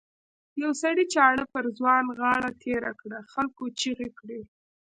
یوه 0.61 0.73
سړي 0.81 1.05
چاړه 1.13 1.43
پر 1.53 1.63
ځوان 1.77 2.05
غاړه 2.19 2.49
تېره 2.63 2.91
کړه 3.01 3.19
خلکو 3.33 3.63
چیغې 3.79 4.09
کړې. 4.19 4.41